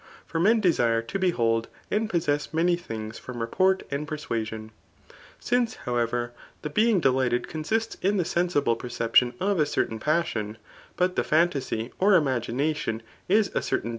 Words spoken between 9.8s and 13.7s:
passion; but the phantasy or imaginatbn is ^